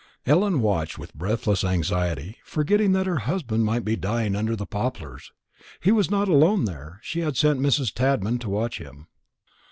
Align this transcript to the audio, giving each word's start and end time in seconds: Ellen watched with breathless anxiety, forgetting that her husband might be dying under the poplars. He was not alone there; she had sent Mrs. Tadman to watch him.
Ellen 0.25 0.61
watched 0.61 0.97
with 0.97 1.13
breathless 1.13 1.63
anxiety, 1.63 2.37
forgetting 2.43 2.91
that 2.93 3.05
her 3.05 3.19
husband 3.29 3.65
might 3.65 3.85
be 3.85 3.95
dying 3.95 4.35
under 4.35 4.55
the 4.55 4.65
poplars. 4.65 5.31
He 5.79 5.91
was 5.91 6.09
not 6.09 6.27
alone 6.27 6.65
there; 6.65 6.99
she 7.03 7.19
had 7.19 7.37
sent 7.37 7.59
Mrs. 7.59 7.93
Tadman 7.93 8.39
to 8.39 8.49
watch 8.49 8.79
him. 8.79 9.09